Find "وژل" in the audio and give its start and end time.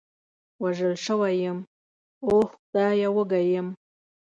0.63-0.93